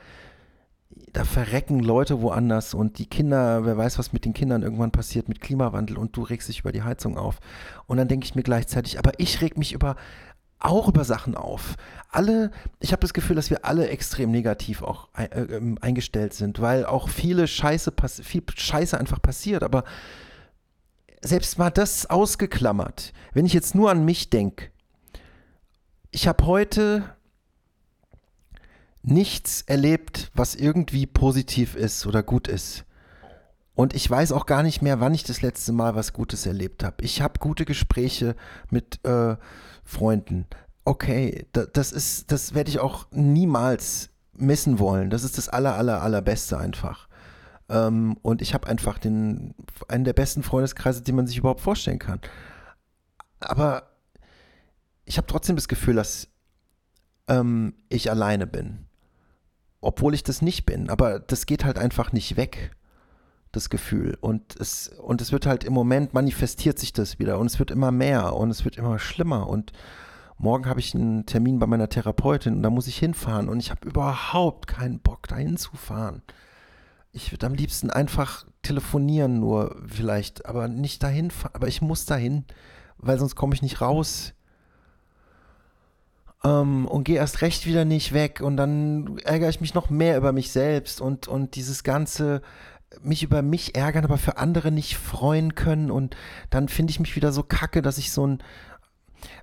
da 1.12 1.24
verrecken 1.24 1.80
Leute 1.80 2.22
woanders 2.22 2.72
und 2.72 2.98
die 2.98 3.06
Kinder, 3.06 3.64
wer 3.64 3.76
weiß, 3.76 3.98
was 3.98 4.12
mit 4.12 4.24
den 4.24 4.32
Kindern 4.32 4.62
irgendwann 4.62 4.92
passiert 4.92 5.28
mit 5.28 5.40
Klimawandel 5.40 5.98
und 5.98 6.16
du 6.16 6.22
regst 6.22 6.48
dich 6.48 6.60
über 6.60 6.72
die 6.72 6.82
Heizung 6.82 7.18
auf. 7.18 7.40
Und 7.86 7.96
dann 7.96 8.06
denke 8.06 8.26
ich 8.26 8.34
mir 8.34 8.42
gleichzeitig, 8.42 8.98
aber 8.98 9.12
ich 9.18 9.40
reg 9.40 9.58
mich 9.58 9.72
über 9.72 9.96
auch 10.58 10.88
über 10.88 11.04
Sachen 11.04 11.34
auf. 11.34 11.76
Alle, 12.10 12.50
ich 12.80 12.92
habe 12.92 13.00
das 13.00 13.12
Gefühl, 13.12 13.36
dass 13.36 13.50
wir 13.50 13.64
alle 13.64 13.88
extrem 13.88 14.30
negativ 14.30 14.82
auch 14.82 15.08
äh, 15.16 15.24
ähm, 15.24 15.78
eingestellt 15.80 16.34
sind, 16.34 16.60
weil 16.60 16.86
auch 16.86 17.08
viele 17.08 17.46
Scheiße, 17.46 17.92
viel 18.22 18.42
Scheiße 18.54 18.98
einfach 18.98 19.20
passiert, 19.20 19.62
aber 19.62 19.84
selbst 21.20 21.58
mal 21.58 21.70
das 21.70 22.06
ausgeklammert, 22.06 23.12
wenn 23.32 23.46
ich 23.46 23.52
jetzt 23.52 23.74
nur 23.74 23.90
an 23.90 24.04
mich 24.04 24.30
denke, 24.30 24.70
ich 26.10 26.26
habe 26.28 26.46
heute 26.46 27.04
nichts 29.02 29.62
erlebt, 29.62 30.30
was 30.34 30.54
irgendwie 30.54 31.06
positiv 31.06 31.76
ist 31.76 32.06
oder 32.06 32.22
gut 32.22 32.48
ist. 32.48 32.84
Und 33.76 33.94
ich 33.94 34.10
weiß 34.10 34.32
auch 34.32 34.46
gar 34.46 34.62
nicht 34.62 34.80
mehr, 34.80 35.00
wann 35.00 35.12
ich 35.12 35.22
das 35.22 35.42
letzte 35.42 35.70
Mal 35.70 35.94
was 35.94 36.14
Gutes 36.14 36.46
erlebt 36.46 36.82
habe. 36.82 37.04
Ich 37.04 37.20
habe 37.20 37.38
gute 37.38 37.66
Gespräche 37.66 38.34
mit 38.70 39.04
äh, 39.04 39.36
Freunden. 39.84 40.46
Okay, 40.86 41.46
da, 41.52 41.66
das 41.66 41.92
ist, 41.92 42.32
das 42.32 42.54
werde 42.54 42.70
ich 42.70 42.80
auch 42.80 43.06
niemals 43.10 44.08
missen 44.32 44.78
wollen. 44.78 45.10
Das 45.10 45.24
ist 45.24 45.36
das 45.36 45.50
aller, 45.50 45.76
aller, 45.76 46.02
allerbeste 46.02 46.56
einfach. 46.56 47.06
Ähm, 47.68 48.16
und 48.22 48.40
ich 48.40 48.54
habe 48.54 48.66
einfach 48.66 48.96
den, 48.96 49.54
einen 49.88 50.04
der 50.04 50.14
besten 50.14 50.42
Freundeskreise, 50.42 51.02
die 51.02 51.12
man 51.12 51.26
sich 51.26 51.36
überhaupt 51.36 51.60
vorstellen 51.60 51.98
kann. 51.98 52.20
Aber 53.40 53.90
ich 55.04 55.18
habe 55.18 55.26
trotzdem 55.26 55.54
das 55.54 55.68
Gefühl, 55.68 55.96
dass 55.96 56.28
ähm, 57.28 57.74
ich 57.90 58.10
alleine 58.10 58.46
bin 58.46 58.86
obwohl 59.86 60.14
ich 60.14 60.24
das 60.24 60.42
nicht 60.42 60.66
bin. 60.66 60.90
Aber 60.90 61.20
das 61.20 61.46
geht 61.46 61.64
halt 61.64 61.78
einfach 61.78 62.12
nicht 62.12 62.36
weg, 62.36 62.72
das 63.56 63.70
Gefühl. 63.70 64.16
Und 64.20 64.54
es, 64.60 64.88
und 64.88 65.20
es 65.20 65.32
wird 65.32 65.46
halt 65.46 65.64
im 65.64 65.72
Moment 65.72 66.14
manifestiert 66.14 66.78
sich 66.78 66.92
das 66.92 67.18
wieder 67.18 67.38
und 67.38 67.46
es 67.46 67.58
wird 67.58 67.70
immer 67.70 67.90
mehr 67.90 68.34
und 68.36 68.50
es 68.50 68.64
wird 68.64 68.76
immer 68.76 68.98
schlimmer. 68.98 69.48
Und 69.48 69.72
morgen 70.38 70.66
habe 70.66 70.80
ich 70.80 70.94
einen 70.94 71.26
Termin 71.26 71.58
bei 71.58 71.66
meiner 71.66 71.88
Therapeutin 71.88 72.56
und 72.56 72.62
da 72.62 72.70
muss 72.70 72.86
ich 72.86 72.98
hinfahren 72.98 73.48
und 73.48 73.58
ich 73.58 73.70
habe 73.70 73.88
überhaupt 73.88 74.66
keinen 74.66 75.00
Bock, 75.00 75.26
da 75.28 75.36
hinzufahren. 75.36 76.22
Ich 77.12 77.32
würde 77.32 77.46
am 77.46 77.54
liebsten 77.54 77.90
einfach 77.90 78.46
telefonieren, 78.62 79.40
nur 79.40 79.82
vielleicht, 79.86 80.46
aber 80.46 80.68
nicht 80.68 81.02
dahin 81.02 81.30
fahren. 81.30 81.54
Aber 81.54 81.66
ich 81.66 81.80
muss 81.80 82.04
dahin, 82.04 82.44
weil 82.98 83.18
sonst 83.18 83.36
komme 83.36 83.54
ich 83.54 83.62
nicht 83.62 83.80
raus 83.80 84.34
ähm, 86.44 86.86
und 86.86 87.04
gehe 87.04 87.16
erst 87.16 87.42
recht 87.42 87.66
wieder 87.66 87.84
nicht 87.84 88.12
weg 88.12 88.40
und 88.40 88.56
dann 88.56 89.18
ärgere 89.24 89.48
ich 89.48 89.60
mich 89.60 89.74
noch 89.74 89.90
mehr 89.90 90.16
über 90.16 90.32
mich 90.32 90.52
selbst 90.52 91.00
und, 91.00 91.28
und 91.28 91.56
dieses 91.56 91.82
ganze 91.82 92.42
mich 93.02 93.22
über 93.22 93.42
mich 93.42 93.76
ärgern, 93.76 94.04
aber 94.04 94.18
für 94.18 94.38
andere 94.38 94.70
nicht 94.70 94.96
freuen 94.96 95.54
können 95.54 95.90
und 95.90 96.16
dann 96.50 96.68
finde 96.68 96.90
ich 96.90 97.00
mich 97.00 97.16
wieder 97.16 97.32
so 97.32 97.42
kacke, 97.42 97.82
dass 97.82 97.98
ich 97.98 98.10
so 98.10 98.26
ein 98.26 98.42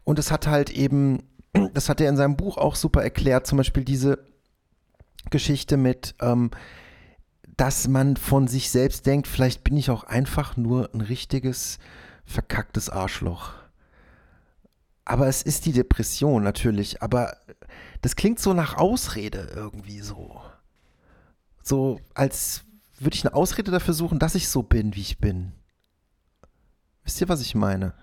und 0.04 0.20
es 0.20 0.32
hat 0.32 0.48
halt 0.48 0.70
eben, 0.70 1.24
das 1.74 1.90
hat 1.90 2.02
er 2.02 2.10
in 2.10 2.18
seinem 2.18 2.38
Buch 2.38 2.58
auch 2.58 2.76
super 2.76 3.04
erklärt, 3.04 3.48
zum 3.48 3.58
Beispiel 3.58 3.84
diese 3.84 4.20
Geschichte 5.30 5.78
mit, 5.78 6.16
ähm, 6.22 6.52
dass 7.58 7.88
man 7.88 8.18
von 8.18 8.48
sich 8.48 8.72
selbst 8.72 9.06
denkt, 9.06 9.28
vielleicht 9.28 9.64
bin 9.64 9.78
ich 9.78 9.90
auch 9.90 10.04
einfach 10.04 10.58
nur 10.58 10.90
ein 10.94 11.02
richtiges 11.02 11.78
verkacktes 12.26 12.90
Arschloch. 12.90 13.54
Aber 15.06 15.28
es 15.28 15.44
ist 15.44 15.66
die 15.66 15.74
Depression 15.74 16.44
natürlich. 16.44 17.04
Aber 17.04 17.38
das 18.02 18.16
klingt 18.16 18.40
so 18.40 18.54
nach 18.54 18.78
Ausrede 18.78 19.52
irgendwie 19.54 20.00
so. 20.00 20.42
So, 21.62 22.00
als 22.14 22.64
würde 23.04 23.16
ich 23.16 23.26
eine 23.26 23.36
Ausrede 23.36 23.72
dafür 23.72 23.94
suchen, 23.94 24.20
dass 24.20 24.36
ich 24.36 24.50
so 24.50 24.64
bin, 24.64 24.96
wie 24.96 25.02
ich 25.02 25.20
bin. 25.20 25.54
Wisst 27.04 27.22
ihr, 27.22 27.30
was 27.30 27.42
ich 27.42 27.56
meine? 27.56 27.94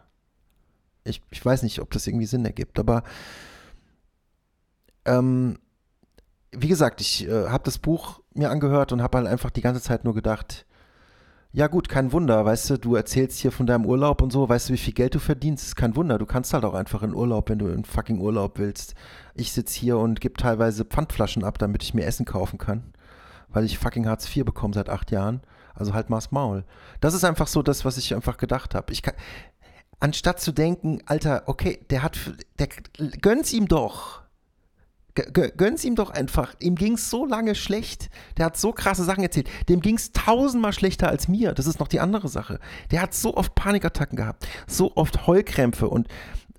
Ich, 1.05 1.23
ich 1.31 1.45
weiß 1.45 1.63
nicht, 1.63 1.81
ob 1.81 1.91
das 1.91 2.07
irgendwie 2.07 2.27
Sinn 2.27 2.45
ergibt, 2.45 2.79
aber 2.79 3.03
ähm, 5.05 5.59
wie 6.53 6.69
gesagt, 6.69 7.01
ich 7.01 7.27
äh, 7.27 7.49
habe 7.49 7.65
das 7.65 7.79
Buch 7.79 8.21
mir 8.35 8.51
angehört 8.51 8.93
und 8.93 9.03
habe 9.03 9.19
halt 9.19 9.27
einfach 9.27 9.51
die 9.51 9.63
ganze 9.63 9.81
Zeit 9.81 10.05
nur 10.05 10.15
gedacht, 10.15 10.67
ja 11.53 11.67
gut, 11.67 11.89
kein 11.89 12.13
Wunder, 12.13 12.45
weißt 12.45 12.71
du, 12.71 12.79
du 12.79 12.95
erzählst 12.95 13.39
hier 13.41 13.51
von 13.51 13.67
deinem 13.67 13.85
Urlaub 13.85 14.23
und 14.23 14.31
so, 14.31 14.49
weißt 14.49 14.69
du, 14.69 14.75
wie 14.75 14.79
viel 14.79 14.93
Geld 14.93 15.17
du 15.17 15.19
verdienst, 15.19 15.65
ist 15.65 15.77
kein 15.77 15.97
Wunder, 15.97 16.17
du 16.17 16.27
kannst 16.27 16.55
halt 16.55 16.65
auch 16.65 16.75
einfach 16.75 17.03
in 17.03 17.15
Urlaub, 17.15 17.49
wenn 17.49 17.59
du 17.59 17.67
in 17.69 17.85
fucking 17.85 18.21
Urlaub 18.21 18.59
willst. 18.59 18.95
Ich 19.35 19.53
sitze 19.53 19.81
hier 19.81 19.99
und 19.99 20.21
gebe 20.21 20.35
teilweise 20.35 20.85
Pfandflaschen 20.85 21.43
ab, 21.43 21.59
damit 21.59 21.83
ich 21.83 21.93
mir 21.93 22.05
Essen 22.05 22.25
kaufen 22.25 22.59
kann, 22.59 22.93
weil 23.53 23.65
ich 23.65 23.79
fucking 23.79 24.07
Hartz 24.07 24.35
IV 24.35 24.45
bekomme 24.45 24.75
seit 24.75 24.89
acht 24.89 25.11
Jahren. 25.11 25.43
Also 25.75 25.95
halt 25.95 26.11
mal's 26.11 26.31
Maul. 26.31 26.65
Das 27.01 27.15
ist 27.15 27.25
einfach 27.25 27.47
so 27.47 27.63
das, 27.63 27.85
was 27.85 27.97
ich 27.97 28.15
einfach 28.15 28.37
gedacht 28.37 28.75
habe. 28.75 28.93
Ich 28.93 29.03
kann, 29.03 29.15
anstatt 29.99 30.41
zu 30.41 30.53
denken, 30.53 31.01
Alter, 31.07 31.45
okay, 31.47 31.81
der 31.91 32.03
hat, 32.03 32.19
der 32.59 32.69
gönn's 33.21 33.53
ihm 33.53 33.69
doch. 33.69 34.21
Gönn's 35.33 35.85
ihm 35.85 35.97
doch 35.97 36.11
einfach. 36.11 36.55
Ihm 36.61 36.77
ging's 36.77 37.11
so 37.11 37.27
lange 37.27 37.55
schlecht. 37.55 38.11
Der 38.37 38.47
hat 38.47 38.57
so 38.57 38.73
krasse 38.73 39.05
Sachen 39.05 39.23
erzählt. 39.25 39.49
Dem 39.69 39.81
ging's 39.81 40.13
tausendmal 40.13 40.73
schlechter 40.73 41.09
als 41.09 41.27
mir. 41.29 41.53
Das 41.53 41.67
ist 41.67 41.81
noch 41.81 41.89
die 41.89 42.01
andere 42.01 42.29
Sache. 42.29 42.61
Der 42.91 43.03
hat 43.03 43.13
so 43.13 43.37
oft 43.37 43.55
Panikattacken 43.55 44.17
gehabt, 44.17 44.47
so 44.67 44.97
oft 44.97 45.27
Heulkrämpfe 45.27 45.89
und 45.89 46.09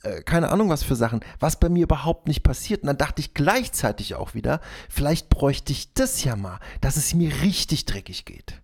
äh, 0.03 0.21
keine 0.21 0.49
Ahnung 0.49 0.69
was 0.69 0.83
für 0.83 0.95
Sachen, 0.95 1.21
was 1.39 1.59
bei 1.59 1.69
mir 1.69 1.83
überhaupt 1.83 2.27
nicht 2.27 2.43
passiert. 2.43 2.81
Und 2.81 2.87
dann 2.87 2.97
dachte 2.97 3.21
ich 3.21 3.33
gleichzeitig 3.33 4.15
auch 4.15 4.33
wieder, 4.33 4.61
vielleicht 4.89 5.29
bräuchte 5.29 5.71
ich 5.71 5.93
das 5.93 6.23
ja 6.23 6.35
mal, 6.35 6.59
dass 6.81 6.97
es 6.97 7.13
mir 7.13 7.31
richtig 7.41 7.85
dreckig 7.85 8.25
geht. 8.25 8.61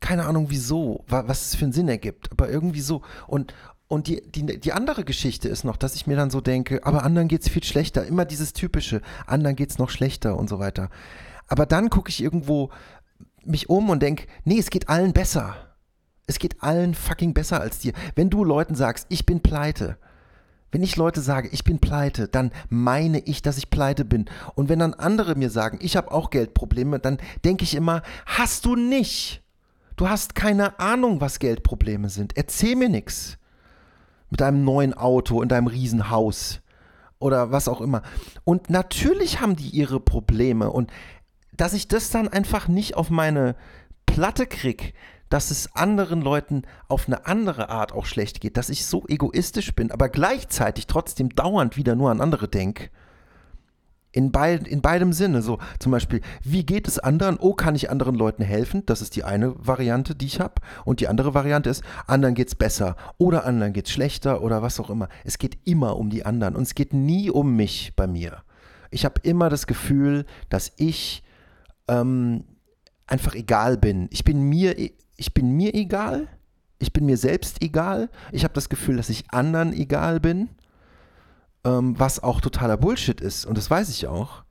Keine 0.00 0.26
Ahnung 0.26 0.46
wieso, 0.50 1.04
was 1.06 1.46
es 1.46 1.54
für 1.54 1.64
einen 1.64 1.72
Sinn 1.72 1.88
ergibt, 1.88 2.30
aber 2.32 2.50
irgendwie 2.50 2.80
so. 2.80 3.02
Und, 3.28 3.54
und 3.86 4.08
die, 4.08 4.20
die, 4.30 4.58
die 4.58 4.72
andere 4.72 5.04
Geschichte 5.04 5.48
ist 5.48 5.64
noch, 5.64 5.76
dass 5.76 5.94
ich 5.94 6.06
mir 6.06 6.16
dann 6.16 6.30
so 6.30 6.40
denke, 6.40 6.84
aber 6.84 7.04
anderen 7.04 7.28
geht 7.28 7.42
es 7.42 7.48
viel 7.48 7.62
schlechter. 7.62 8.04
Immer 8.04 8.24
dieses 8.24 8.52
typische, 8.52 9.00
anderen 9.26 9.56
geht 9.56 9.70
es 9.70 9.78
noch 9.78 9.90
schlechter 9.90 10.36
und 10.36 10.48
so 10.48 10.58
weiter. 10.58 10.90
Aber 11.46 11.66
dann 11.66 11.88
gucke 11.88 12.10
ich 12.10 12.22
irgendwo 12.22 12.70
mich 13.44 13.68
um 13.68 13.90
und 13.90 14.02
denke, 14.02 14.26
nee, 14.44 14.58
es 14.58 14.70
geht 14.70 14.88
allen 14.88 15.12
besser. 15.12 15.71
Es 16.32 16.38
geht 16.38 16.62
allen 16.62 16.94
fucking 16.94 17.34
besser 17.34 17.60
als 17.60 17.80
dir. 17.80 17.92
Wenn 18.14 18.30
du 18.30 18.42
Leuten 18.42 18.74
sagst, 18.74 19.04
ich 19.10 19.26
bin 19.26 19.42
pleite, 19.42 19.98
wenn 20.70 20.82
ich 20.82 20.96
Leute 20.96 21.20
sage, 21.20 21.50
ich 21.52 21.62
bin 21.62 21.78
pleite, 21.78 22.26
dann 22.26 22.52
meine 22.70 23.18
ich, 23.18 23.42
dass 23.42 23.58
ich 23.58 23.68
pleite 23.68 24.06
bin. 24.06 24.24
Und 24.54 24.70
wenn 24.70 24.78
dann 24.78 24.94
andere 24.94 25.34
mir 25.34 25.50
sagen, 25.50 25.78
ich 25.82 25.94
habe 25.94 26.10
auch 26.10 26.30
Geldprobleme, 26.30 26.98
dann 27.00 27.18
denke 27.44 27.64
ich 27.64 27.74
immer, 27.74 28.00
hast 28.24 28.64
du 28.64 28.74
nicht. 28.74 29.42
Du 29.96 30.08
hast 30.08 30.34
keine 30.34 30.80
Ahnung, 30.80 31.20
was 31.20 31.38
Geldprobleme 31.38 32.08
sind. 32.08 32.34
Erzähl 32.34 32.76
mir 32.76 32.88
nichts 32.88 33.36
mit 34.30 34.40
deinem 34.40 34.64
neuen 34.64 34.94
Auto 34.94 35.42
in 35.42 35.50
deinem 35.50 35.66
Riesenhaus 35.66 36.62
oder 37.18 37.52
was 37.52 37.68
auch 37.68 37.82
immer. 37.82 38.00
Und 38.44 38.70
natürlich 38.70 39.42
haben 39.42 39.56
die 39.56 39.68
ihre 39.68 40.00
Probleme 40.00 40.70
und 40.70 40.90
dass 41.54 41.74
ich 41.74 41.88
das 41.88 42.08
dann 42.08 42.28
einfach 42.28 42.68
nicht 42.68 42.96
auf 42.96 43.10
meine 43.10 43.54
Platte 44.06 44.46
krieg, 44.46 44.94
dass 45.32 45.50
es 45.50 45.74
anderen 45.74 46.20
Leuten 46.20 46.62
auf 46.88 47.06
eine 47.06 47.24
andere 47.26 47.70
Art 47.70 47.92
auch 47.92 48.04
schlecht 48.04 48.42
geht, 48.42 48.58
dass 48.58 48.68
ich 48.68 48.84
so 48.84 49.04
egoistisch 49.08 49.74
bin, 49.74 49.90
aber 49.90 50.10
gleichzeitig 50.10 50.86
trotzdem 50.86 51.30
dauernd 51.30 51.78
wieder 51.78 51.94
nur 51.94 52.10
an 52.10 52.20
andere 52.20 52.48
denke. 52.48 52.90
In, 54.14 54.30
beid, 54.30 54.68
in 54.68 54.82
beidem 54.82 55.14
Sinne. 55.14 55.40
So 55.40 55.58
zum 55.78 55.90
Beispiel, 55.90 56.20
wie 56.44 56.66
geht 56.66 56.86
es 56.86 56.98
anderen? 56.98 57.38
Oh, 57.40 57.54
kann 57.54 57.74
ich 57.74 57.88
anderen 57.88 58.14
Leuten 58.14 58.42
helfen? 58.42 58.84
Das 58.84 59.00
ist 59.00 59.16
die 59.16 59.24
eine 59.24 59.54
Variante, 59.56 60.14
die 60.14 60.26
ich 60.26 60.38
habe. 60.38 60.56
Und 60.84 61.00
die 61.00 61.08
andere 61.08 61.32
Variante 61.32 61.70
ist, 61.70 61.82
anderen 62.06 62.34
geht 62.34 62.48
es 62.48 62.54
besser 62.54 62.94
oder 63.16 63.46
anderen 63.46 63.72
geht 63.72 63.86
es 63.86 63.92
schlechter 63.92 64.42
oder 64.42 64.60
was 64.60 64.78
auch 64.80 64.90
immer. 64.90 65.08
Es 65.24 65.38
geht 65.38 65.56
immer 65.64 65.96
um 65.96 66.10
die 66.10 66.26
anderen 66.26 66.56
und 66.56 66.64
es 66.64 66.74
geht 66.74 66.92
nie 66.92 67.30
um 67.30 67.56
mich 67.56 67.94
bei 67.96 68.06
mir. 68.06 68.42
Ich 68.90 69.06
habe 69.06 69.14
immer 69.22 69.48
das 69.48 69.66
Gefühl, 69.66 70.26
dass 70.50 70.72
ich 70.76 71.22
ähm, 71.88 72.44
einfach 73.06 73.34
egal 73.34 73.78
bin. 73.78 74.08
Ich 74.10 74.24
bin 74.24 74.42
mir, 74.42 74.76
ich 75.16 75.34
bin 75.34 75.56
mir 75.56 75.74
egal. 75.74 76.28
Ich 76.78 76.92
bin 76.92 77.06
mir 77.06 77.16
selbst 77.16 77.62
egal. 77.62 78.10
Ich 78.32 78.44
habe 78.44 78.54
das 78.54 78.68
Gefühl, 78.68 78.96
dass 78.96 79.08
ich 79.08 79.30
anderen 79.30 79.72
egal 79.72 80.20
bin 80.20 80.48
ähm, 81.64 81.98
was 81.98 82.22
auch 82.22 82.40
totaler 82.40 82.76
Bullshit 82.76 83.20
ist 83.20 83.44
und 83.44 83.56
das 83.56 83.70
weiß 83.70 83.88
ich 83.90 84.06
auch. 84.06 84.44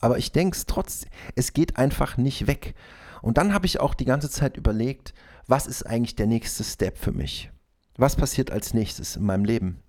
Aber 0.00 0.18
ich 0.18 0.32
denke 0.32 0.56
es 0.56 0.66
trotzdem, 0.66 1.10
es 1.34 1.52
geht 1.52 1.78
einfach 1.78 2.16
nicht 2.16 2.46
weg. 2.46 2.74
Und 3.22 3.38
dann 3.38 3.54
habe 3.54 3.66
ich 3.66 3.80
auch 3.80 3.94
die 3.94 4.04
ganze 4.04 4.30
Zeit 4.30 4.56
überlegt, 4.56 5.14
was 5.46 5.66
ist 5.66 5.84
eigentlich 5.84 6.16
der 6.16 6.26
nächste 6.26 6.64
Step 6.64 6.98
für 6.98 7.12
mich? 7.12 7.50
Was 7.96 8.16
passiert 8.16 8.50
als 8.50 8.74
nächstes 8.74 9.16
in 9.16 9.24
meinem 9.24 9.44
Leben? 9.44 9.82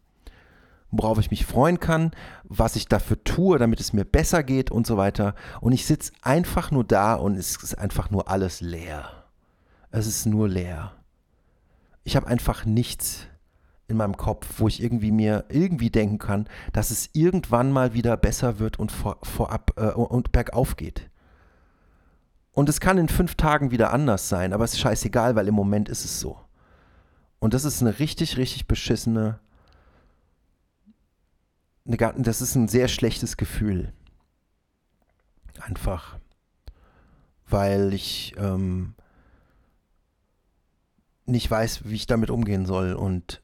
Worauf 0.91 1.19
ich 1.19 1.29
mich 1.29 1.45
freuen 1.45 1.81
kann, 1.81 2.11
was 2.43 2.77
ich 2.77 2.87
dafür 2.87 3.21
tue, 3.25 3.59
damit 3.59 3.81
es 3.81 3.91
mir 3.91 4.05
besser 4.05 4.43
geht 4.43 4.71
und 4.71 4.87
so 4.87 4.95
weiter. 4.95 5.35
Und 5.59 5.73
ich 5.73 5.85
sitze 5.85 6.13
einfach 6.21 6.71
nur 6.71 6.85
da 6.85 7.15
und 7.15 7.35
es 7.35 7.57
ist 7.61 7.77
einfach 7.77 8.09
nur 8.09 8.29
alles 8.29 8.61
leer. 8.61 9.26
Es 9.91 10.07
ist 10.07 10.25
nur 10.25 10.47
leer. 10.47 10.93
Ich 12.03 12.15
habe 12.15 12.27
einfach 12.27 12.65
nichts 12.65 13.27
in 13.87 13.97
meinem 13.97 14.17
Kopf, 14.17 14.45
wo 14.57 14.67
ich 14.67 14.83
irgendwie 14.83 15.11
mir 15.11 15.45
irgendwie 15.49 15.89
denken 15.89 16.19
kann, 16.19 16.47
dass 16.73 16.91
es 16.91 17.09
irgendwann 17.13 17.71
mal 17.71 17.93
wieder 17.93 18.17
besser 18.17 18.59
wird 18.59 18.79
und 18.79 18.91
vor, 18.91 19.17
vorab 19.23 19.73
äh, 19.77 19.91
und 19.91 20.31
bergauf 20.31 20.75
geht. 20.75 21.09
Und 22.51 22.69
es 22.69 22.79
kann 22.79 22.97
in 22.97 23.07
fünf 23.07 23.35
Tagen 23.35 23.71
wieder 23.71 23.93
anders 23.93 24.29
sein, 24.29 24.51
aber 24.51 24.65
es 24.65 24.73
ist 24.73 24.79
scheißegal, 24.79 25.35
weil 25.35 25.47
im 25.47 25.53
Moment 25.53 25.89
ist 25.89 26.03
es 26.03 26.19
so. 26.19 26.39
Und 27.39 27.53
das 27.53 27.63
ist 27.63 27.81
eine 27.81 27.99
richtig, 27.99 28.37
richtig 28.37 28.67
beschissene, 28.67 29.39
eine, 31.85 31.97
das 32.17 32.41
ist 32.41 32.55
ein 32.55 32.67
sehr 32.67 32.87
schlechtes 32.87 33.37
Gefühl. 33.37 33.93
Einfach. 35.61 36.17
Weil 37.47 37.93
ich 37.93 38.35
ähm, 38.37 38.95
nicht 41.27 41.49
weiß, 41.49 41.81
wie 41.85 41.95
ich 41.95 42.07
damit 42.07 42.29
umgehen 42.29 42.65
soll 42.65 42.93
und 42.93 43.41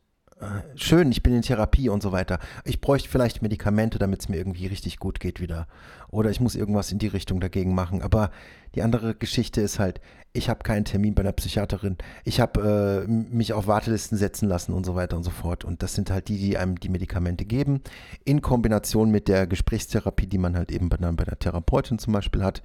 schön, 0.76 1.12
ich 1.12 1.24
bin 1.24 1.36
in 1.36 1.42
Therapie 1.42 1.90
und 1.90 2.02
so 2.02 2.12
weiter. 2.12 2.40
Ich 2.64 2.82
bräuchte 2.82 3.10
vielleicht 3.10 3.42
Medikamente, 3.42 4.00
damit 4.00 4.22
es 4.22 4.30
mir 4.30 4.38
irgendwie 4.38 4.68
richtig 4.68 5.00
gut 5.00 5.20
geht 5.20 5.40
wieder. 5.40 5.68
Oder 6.10 6.30
ich 6.30 6.40
muss 6.40 6.56
irgendwas 6.56 6.92
in 6.92 7.00
die 7.00 7.08
Richtung 7.08 7.40
dagegen 7.40 7.74
machen. 7.74 8.02
Aber 8.02 8.32
die 8.76 8.82
andere 8.82 9.16
Geschichte 9.16 9.62
ist 9.62 9.80
halt, 9.80 10.02
ich 10.34 10.50
habe 10.50 10.64
keinen 10.64 10.86
Termin 10.86 11.14
bei 11.16 11.22
einer 11.22 11.32
Psychiaterin. 11.32 11.98
Ich 12.24 12.40
habe 12.40 13.06
äh, 13.08 13.12
mich 13.12 13.54
auf 13.54 13.68
Wartelisten 13.68 14.18
setzen 14.18 14.48
lassen 14.48 14.74
und 14.74 14.86
so 14.86 14.96
weiter 14.96 15.16
und 15.16 15.24
so 15.24 15.32
fort. 15.32 15.64
Und 15.64 15.84
das 15.84 15.94
sind 15.94 16.10
halt 16.10 16.28
die, 16.28 16.38
die 16.38 16.58
einem 16.58 16.80
die 16.80 16.90
Medikamente 16.90 17.46
geben, 17.46 17.82
in 18.26 18.42
Kombination 18.42 19.12
mit 19.12 19.28
der 19.28 19.48
Gesprächstherapie, 19.48 20.28
die 20.28 20.40
man 20.40 20.56
halt 20.56 20.72
eben 20.72 20.90
bei, 20.90 20.98
bei 20.98 21.24
der 21.24 21.40
Therapeutin 21.40 22.00
zum 22.00 22.14
Beispiel 22.14 22.44
hat. 22.44 22.64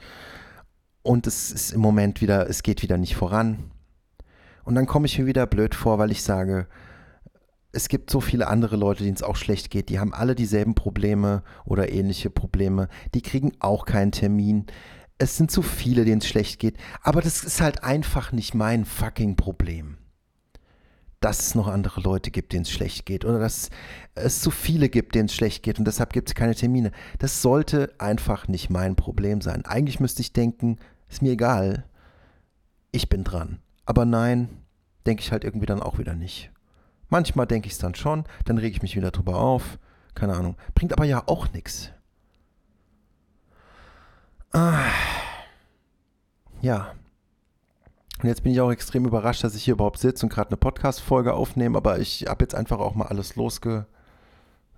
Und 1.03 1.27
es 1.27 1.51
ist 1.51 1.73
im 1.73 1.81
Moment 1.81 2.21
wieder, 2.21 2.49
es 2.49 2.63
geht 2.63 2.83
wieder 2.83 2.99
nicht 2.99 3.17
voran. 3.17 3.71
Und 4.69 4.75
dann 4.75 4.85
komme 4.85 5.07
ich 5.07 5.19
mir 5.19 5.25
wieder 5.25 5.47
blöd 5.47 5.75
vor, 5.75 5.97
weil 5.97 6.11
ich 6.11 6.23
sage, 6.23 6.67
es 7.73 7.89
gibt 7.89 8.11
so 8.11 8.21
viele 8.21 8.49
andere 8.49 8.77
Leute, 8.77 9.03
denen 9.03 9.17
es 9.17 9.23
auch 9.23 9.37
schlecht 9.37 9.71
geht. 9.71 9.89
Die 9.89 9.99
haben 9.99 10.13
alle 10.13 10.35
dieselben 10.35 10.75
Probleme 10.75 11.43
oder 11.65 11.91
ähnliche 11.91 12.29
Probleme. 12.29 12.91
Die 13.15 13.23
kriegen 13.23 13.53
auch 13.61 13.87
keinen 13.87 14.13
Termin. 14.13 14.67
Es 15.17 15.39
sind 15.39 15.51
zu 15.51 15.63
viele, 15.63 16.05
denen 16.05 16.21
es 16.21 16.29
schlecht 16.29 16.59
geht. 16.59 16.77
Aber 17.01 17.23
das 17.23 17.45
ist 17.45 17.63
halt 17.63 17.83
einfach 17.83 18.31
nicht 18.31 18.55
mein 18.55 18.85
fucking 18.85 19.37
Problem. 19.37 19.97
Dass 21.21 21.47
es 21.47 21.55
noch 21.55 21.69
andere 21.69 22.03
Leute 22.03 22.31
gibt, 22.31 22.53
denen 22.53 22.65
es 22.65 22.71
schlecht 22.71 23.07
geht. 23.07 23.25
Oder 23.25 23.39
dass 23.39 23.71
es 24.17 24.43
zu 24.43 24.51
viele 24.51 24.91
gibt, 24.91 25.15
denen 25.15 25.29
es 25.29 25.35
schlecht 25.35 25.63
geht. 25.63 25.79
Und 25.79 25.87
deshalb 25.87 26.13
gibt 26.13 26.29
es 26.29 26.35
keine 26.35 26.55
Termine. 26.55 26.93
Das 27.21 27.41
sollte 27.41 27.95
einfach 27.97 28.49
nicht 28.49 28.69
mein 28.69 28.97
Problem 28.97 29.41
sein. 29.41 29.65
Eigentlich 29.65 29.99
müsste 29.99 30.21
ich 30.21 30.35
denken, 30.35 30.77
ist 31.09 31.23
mir 31.23 31.33
egal. 31.33 31.87
Ich 32.93 33.09
bin 33.09 33.25
dran. 33.25 33.63
Aber 33.89 34.05
nein, 34.05 34.51
denke 35.07 35.23
ich 35.23 35.33
halt 35.33 35.45
irgendwie 35.45 35.65
dann 35.65 35.83
auch 35.83 35.97
wieder 35.97 36.15
nicht. 36.15 36.51
Manchmal 37.09 37.47
denke 37.47 37.69
ich 37.69 37.73
es 37.73 37.79
dann 37.79 37.95
schon, 37.95 38.25
dann 38.45 38.59
rege 38.59 38.77
ich 38.77 38.83
mich 38.83 38.97
wieder 38.97 39.11
drüber 39.11 39.39
auf. 39.39 39.79
Keine 40.15 40.35
Ahnung. 40.35 40.59
Bringt 40.75 40.93
aber 40.93 41.07
ja 41.07 41.23
auch 41.25 41.51
nichts. 41.55 41.91
Ah. 44.53 44.91
Ja. 46.61 46.93
Und 48.21 48.29
jetzt 48.29 48.43
bin 48.43 48.53
ich 48.53 48.61
auch 48.61 48.71
extrem 48.71 49.07
überrascht, 49.07 49.43
dass 49.43 49.55
ich 49.55 49.65
hier 49.65 49.73
überhaupt 49.73 50.01
sitze 50.01 50.27
und 50.27 50.33
gerade 50.35 50.51
eine 50.51 50.59
Podcast-Folge 50.59 51.33
aufnehme, 51.33 51.79
aber 51.79 51.99
ich 51.99 52.27
habe 52.29 52.45
jetzt 52.45 52.55
einfach 52.55 52.81
auch 52.81 52.95
mal 52.95 53.07
alles 53.07 53.37
losge. 53.37 53.87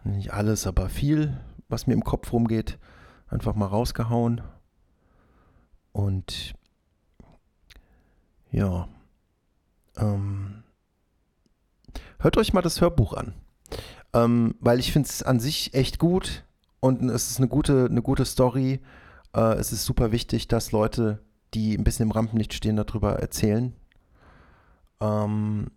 Nicht 0.05 0.33
alles, 0.33 0.69
aber 0.69 0.88
viel, 0.88 1.37
was 1.69 1.88
mir 1.88 1.95
im 1.95 2.05
Kopf 2.05 2.33
rumgeht, 2.33 2.79
einfach 3.26 3.57
mal 3.57 3.67
rausgehauen. 3.67 4.40
Und 5.90 6.55
ja. 8.52 8.87
Ähm. 9.97 10.63
Hört 12.19 12.37
euch 12.37 12.53
mal 12.53 12.63
das 12.63 12.81
Hörbuch 12.81 13.15
an. 13.15 13.35
Ähm, 14.13 14.57
weil 14.61 14.79
ich 14.79 14.93
finde 14.93 15.09
es 15.09 15.23
an 15.23 15.41
sich 15.41 15.75
echt 15.75 15.99
gut 15.99 16.45
und 16.81 17.09
es 17.09 17.31
ist 17.31 17.39
eine 17.39 17.49
gute, 17.49 17.87
eine 17.89 18.03
gute 18.03 18.25
Story. 18.25 18.81
Äh, 19.35 19.55
es 19.55 19.73
ist 19.73 19.85
super 19.85 20.13
wichtig, 20.13 20.49
dass 20.49 20.73
Leute, 20.73 21.23
die 21.55 21.77
ein 21.77 21.85
bisschen 21.85 22.07
im 22.07 22.11
Rampenlicht 22.11 22.53
stehen, 22.53 22.77
darüber 22.77 23.19
erzählen. 23.21 23.75
Ähm, 25.01 25.71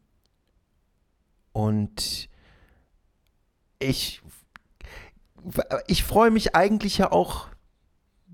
und 1.52 2.30
ich, 3.80 4.22
ich 5.88 6.04
freue 6.04 6.32
mich 6.32 6.56
eigentlich 6.56 6.98
ja 6.98 7.12
auch 7.12 7.48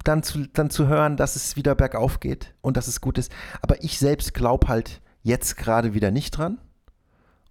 dann 0.03 0.23
zu, 0.23 0.47
dann 0.47 0.69
zu 0.69 0.87
hören, 0.87 1.17
dass 1.17 1.35
es 1.35 1.57
wieder 1.57 1.75
bergauf 1.75 2.19
geht 2.19 2.55
und 2.61 2.77
dass 2.77 2.87
es 2.87 3.01
gut 3.01 3.17
ist. 3.17 3.31
Aber 3.61 3.83
ich 3.83 3.99
selbst 3.99 4.33
glaube 4.33 4.67
halt 4.69 5.01
jetzt 5.21 5.57
gerade 5.57 5.93
wieder 5.93 6.11
nicht 6.11 6.31
dran 6.31 6.59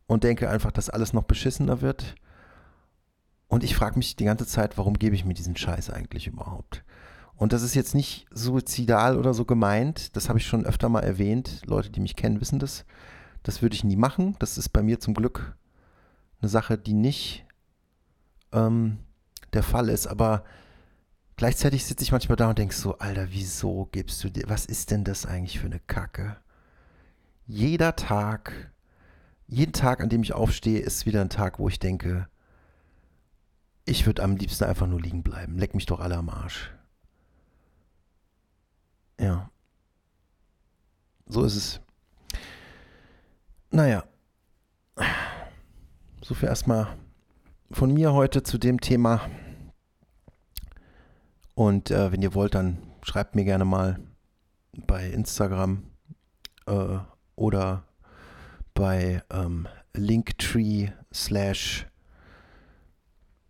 und 0.07 0.25
denke 0.25 0.49
einfach, 0.49 0.73
dass 0.73 0.91
alles 0.91 1.13
noch 1.13 1.25
beschissener 1.25 1.81
wird. 1.81 2.15
Und 3.47 3.65
ich 3.65 3.75
frage 3.75 3.99
mich 3.99 4.17
die 4.17 4.25
ganze 4.25 4.47
Zeit, 4.47 4.77
warum 4.77 4.99
gebe 4.99 5.15
ich 5.15 5.25
mir 5.25 5.35
diesen 5.35 5.57
Scheiß 5.57 5.91
eigentlich 5.91 6.27
überhaupt? 6.27 6.85
Und 7.37 7.53
das 7.53 7.63
ist 7.63 7.75
jetzt 7.75 7.95
nicht 7.95 8.27
suizidal 8.33 9.17
oder 9.17 9.33
so 9.33 9.45
gemeint. 9.45 10.17
Das 10.17 10.29
habe 10.29 10.39
ich 10.39 10.47
schon 10.47 10.67
öfter 10.67 10.89
mal 10.89 11.05
erwähnt. 11.05 11.63
Leute, 11.67 11.89
die 11.89 12.01
mich 12.01 12.17
kennen, 12.17 12.41
wissen 12.41 12.59
das. 12.59 12.85
Das 13.45 13.63
würde 13.63 13.75
ich 13.75 13.85
nie 13.85 13.97
machen. 13.97 14.35
Das 14.41 14.59
ist 14.59 14.71
bei 14.71 14.83
mir 14.83 14.99
zum 14.99 15.15
Glück 15.15 15.57
eine 16.41 16.49
Sache, 16.49 16.77
die 16.77 16.95
nicht 16.95 17.47
ähm, 18.53 18.99
der 19.53 19.63
Fall 19.63 19.89
ist. 19.89 20.09
Aber 20.09 20.45
gleichzeitig 21.37 21.85
sitze 21.85 22.03
ich 22.03 22.13
manchmal 22.13 22.37
da 22.37 22.49
und 22.49 22.59
denke 22.59 22.75
so, 22.75 22.99
Alter, 22.99 23.29
wieso 23.31 23.89
gibst 23.93 24.23
du 24.25 24.31
dir, 24.31 24.45
was 24.49 24.67
ist 24.67 24.91
denn 24.91 25.05
das 25.05 25.25
eigentlich 25.25 25.61
für 25.61 25.67
eine 25.67 25.81
Kacke? 25.81 26.39
Jeder 27.51 27.97
Tag, 27.97 28.75
jeden 29.47 29.73
Tag, 29.73 30.03
an 30.03 30.11
dem 30.11 30.23
ich 30.23 30.35
aufstehe, 30.35 30.81
ist 30.81 31.07
wieder 31.07 31.23
ein 31.23 31.31
Tag, 31.31 31.59
wo 31.59 31.67
ich 31.71 31.79
denke, 31.79 32.29
ich 33.87 34.05
würde 34.05 34.23
am 34.23 34.37
liebsten 34.37 34.65
einfach 34.65 34.87
nur 34.87 35.01
liegen 35.01 35.23
bleiben. 35.23 35.57
Leck 35.57 35.75
mich 35.75 35.87
doch 35.87 35.99
alle 35.99 36.19
am 36.19 36.29
Arsch. 36.29 36.71
Ja. 39.19 39.51
So 41.27 41.43
ist 41.43 41.57
es. 41.57 41.81
Naja. 43.71 44.05
So 46.21 46.35
viel 46.35 46.51
erstmal 46.51 46.99
von 47.71 47.95
mir 47.95 48.13
heute 48.13 48.43
zu 48.43 48.59
dem 48.59 48.79
Thema. 48.79 49.23
Und 51.55 51.91
äh, 51.91 52.13
wenn 52.13 52.21
ihr 52.21 52.35
wollt, 52.35 52.55
dann 52.55 52.77
schreibt 53.01 53.35
mir 53.35 53.45
gerne 53.45 53.65
mal 53.65 53.99
bei 54.87 55.09
Instagram 55.09 55.85
äh, 56.67 56.99
oder 57.39 57.85
bei 58.75 59.23
ähm, 59.31 59.69
Linktree 59.95 60.91
slash 61.13 61.87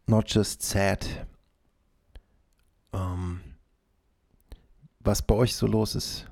not 0.06 0.32
just 0.32 0.62
sad. 0.62 1.26
Ähm, 2.92 3.40
was 5.00 5.22
bei 5.22 5.34
euch 5.34 5.54
so 5.54 5.66
los 5.66 5.94
ist. 5.94 6.26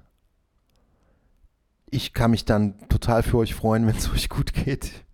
Ich 1.90 2.12
kann 2.12 2.30
mich 2.30 2.44
dann 2.44 2.88
total 2.88 3.22
für 3.22 3.38
euch 3.38 3.54
freuen, 3.54 3.86
wenn 3.86 3.96
es 3.96 4.10
euch 4.12 4.28
gut 4.28 4.52
geht. 4.52 5.04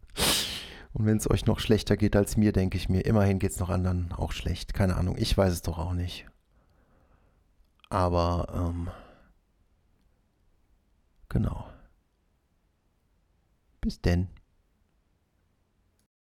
Und 0.93 1.07
wenn 1.07 1.17
es 1.17 1.31
euch 1.31 1.47
noch 1.47 1.59
schlechter 1.59 1.97
geht 1.97 2.17
als 2.17 2.37
mir, 2.37 2.53
denke 2.53 2.77
ich 2.77 2.89
mir, 2.89 3.01
immerhin 3.07 3.39
geht 3.39 3.53
es 3.53 3.61
noch 3.61 3.71
anderen 3.71 4.13
auch 4.13 4.33
schlecht. 4.33 4.75
Keine 4.75 4.97
Ahnung, 4.97 5.17
ich 5.19 5.37
weiß 5.37 5.53
es 5.53 5.63
doch 5.63 5.79
auch 5.79 5.95
nicht. 5.95 6.27
Aber, 7.89 8.53
ähm, 8.55 8.91
genau. 11.29 11.67
Bis 13.83 14.01
denn. 14.01 14.29